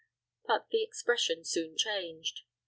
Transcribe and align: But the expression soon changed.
But 0.47 0.69
the 0.71 0.81
expression 0.81 1.45
soon 1.45 1.77
changed. 1.77 2.41